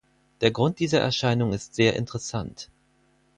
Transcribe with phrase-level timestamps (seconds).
[0.41, 2.71] Der Grund dieser Erscheinung ist sehr interessant.